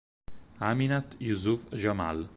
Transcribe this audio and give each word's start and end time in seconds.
Aminat 0.69 1.13
Yusuf 1.21 1.67
Jamal 1.71 2.25